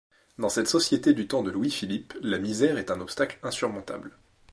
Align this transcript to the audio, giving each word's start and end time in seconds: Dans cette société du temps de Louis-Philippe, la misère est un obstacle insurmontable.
Dans 0.39 0.49
cette 0.49 0.67
société 0.67 1.13
du 1.13 1.27
temps 1.27 1.43
de 1.43 1.51
Louis-Philippe, 1.51 2.15
la 2.21 2.39
misère 2.39 2.79
est 2.79 2.89
un 2.89 3.01
obstacle 3.01 3.37
insurmontable. 3.43 4.17